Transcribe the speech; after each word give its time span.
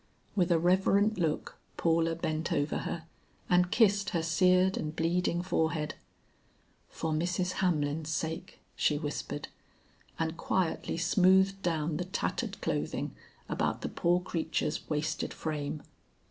With 0.35 0.51
a 0.51 0.57
reverent 0.57 1.19
look 1.19 1.59
Paula 1.77 2.15
bent 2.15 2.51
over 2.51 2.79
her 2.79 3.05
and 3.47 3.69
kissed 3.69 4.09
her 4.09 4.23
seared 4.23 4.75
and 4.75 4.95
bleeding 4.95 5.43
forehead. 5.43 5.93
"For 6.89 7.11
Mrs. 7.11 7.51
Hamlin's 7.61 8.09
sake," 8.09 8.61
she 8.75 8.97
whispered, 8.97 9.47
and 10.17 10.35
quietly 10.37 10.97
smoothed 10.97 11.61
down 11.61 11.97
the 11.97 12.05
tattered 12.05 12.61
clothing 12.61 13.13
about 13.47 13.81
the 13.81 13.89
poor 13.89 14.19
creature's 14.19 14.89
wasted 14.89 15.35
frame. 15.35 15.83